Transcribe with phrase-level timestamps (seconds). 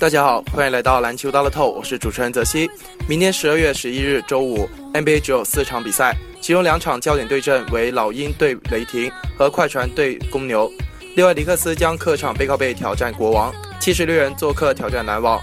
[0.00, 2.70] 大家好，欢迎来到篮球大乐透，我是主持人泽西。
[3.06, 10.72] 明天十二月十一日周五，NBA 只有四场比赛，其中两场焦点对阵为老鹰对雷霆和快船对公牛。
[11.16, 15.38] 另外，尼克斯将客场背靠背挑战国王，七十六人做客挑战篮网。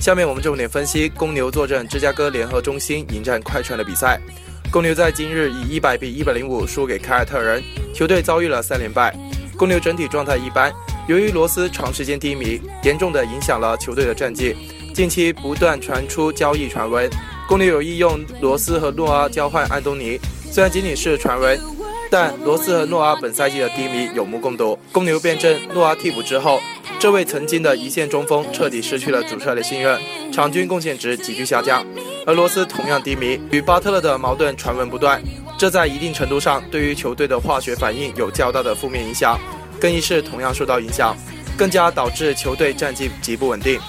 [0.00, 4.18] 下面我们重点分析公牛坐镇芝加哥联合中心迎战快船的比赛。
[4.70, 7.62] 公牛在今日以一百比一百零五输给凯尔特人，
[7.94, 9.14] 球队遭遇了三连败。
[9.54, 10.72] 公牛整体状态一般。
[11.08, 14.54] 由于罗斯长时间低迷，严重的影响了球队的战绩。
[14.94, 17.10] 近期不断传出交易传闻，
[17.48, 20.20] 公牛有意用罗斯和诺阿交换安东尼。
[20.50, 21.58] 虽然仅仅是传闻，
[22.08, 24.78] 但罗斯和诺阿本赛季的低迷有目共睹。
[24.92, 26.60] 公牛变阵诺阿替补之后，
[27.00, 29.98] 这位曾经的一线中锋彻底失去了主帅的信任，
[30.30, 31.84] 场均贡献值急剧下降。
[32.24, 35.20] 而罗斯同样低迷，与巴特勒的矛盾传闻不断，
[35.58, 39.40] 这在一定程度上对于球队的化学反应有较大的负面影响。
[39.82, 41.16] 更衣室同样受到影响，
[41.58, 43.80] 更加导致球队战绩极不稳定。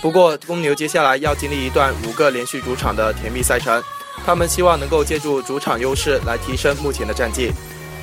[0.00, 3.82] 不过，公牛接下来要经历一段五个连续主场的甜蜜赛程，
[4.24, 7.52] 他们希望能够借助主场优势来提升目前的战绩。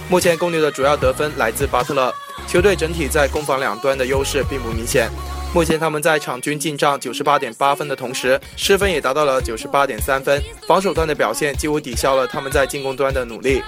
[0.09, 2.13] 目前，公牛的主要得分来自巴特勒，
[2.47, 5.09] 球队整体在攻防两端的优势并不明显。
[5.51, 13.63] 目前，他们在场均进账九十八点八分的同时，失分也达到了九十八点三分，防守端的表现几乎抵消了他们在进攻端的努力。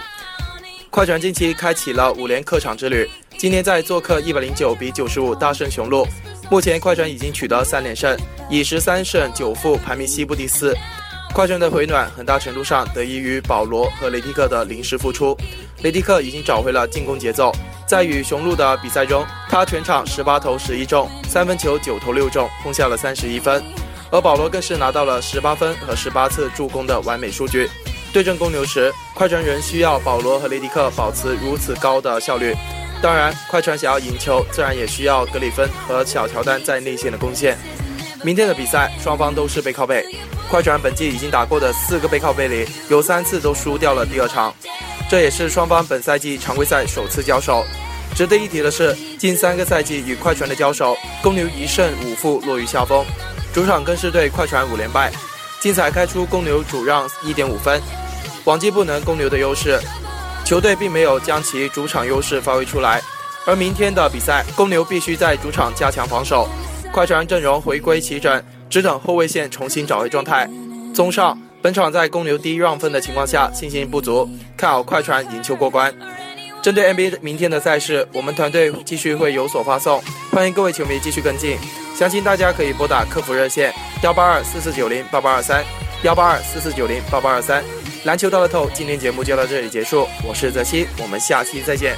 [0.91, 3.09] 快船近期开启了五连客场之旅。
[3.41, 6.07] 今天在做客一百零九比九十五大胜雄鹿，
[6.51, 8.15] 目前快船已经取得三连胜，
[8.51, 10.77] 以十三胜九负排名西部第四。
[11.33, 15.35] 快船的回暖很大程度上得益于保罗和雷迪克的临时复出。
[15.81, 17.51] 雷迪克已经找回了进攻节奏，
[17.87, 23.63] 在与雄鹿的比赛中，他全场十八投十一中，三分球九投六中，轰下了三十一分。
[24.11, 27.67] 而保罗更是拿到了十八分和十八次助攻的完美数据。
[28.13, 32.55] 对阵公牛时，快船仍需要保罗和雷迪克保持如此高的效率。
[33.01, 37.57] 当然，快船想要赢球，自然也需要格里芬和小乔丹在内线的贡献。
[38.23, 40.05] 明天的比赛，双方都是背靠背。
[40.47, 44.53] 快船本季已经打过的四个背靠背里，有三次都输掉了第二场，
[45.09, 47.65] 这也是双方本赛季常规赛首次交手。
[48.13, 53.03] 值得一提的是，近三个赛季与快船的交手，公牛一胜五负，落于下风。
[53.51, 55.11] 主场更是对快船五连败。
[55.59, 57.81] 竞彩开出公牛主让一点五分，
[58.43, 59.79] 往绩不能公牛的优势。
[60.51, 63.01] 球队并没有将其主场优势发挥出来，
[63.45, 66.45] 而明天的比赛，公牛必须在主场加强防守。
[66.91, 70.49] 快船阵容回归齐整，只等后卫线重新找回状态。
[70.93, 75.89] 综上，本场在公牛低让分的情况下，信心不足，看好快船赢球过关。
[76.61, 81.57] 针对 NBA 明天的赛事，我们团队继续会有所发送，欢迎各位球迷继续跟进。
[81.95, 83.73] 相信大家可以拨打客服热线
[84.03, 85.63] 幺八二四四九零八八二三
[86.03, 87.63] 幺八二四四九零八八二三。
[88.03, 90.07] 篮球到了头，今天节目就到这里结束。
[90.27, 91.95] 我是泽西，我们下期再见。